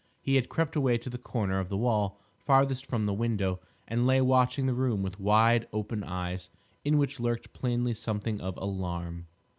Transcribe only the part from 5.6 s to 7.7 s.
open eyes, in which lurked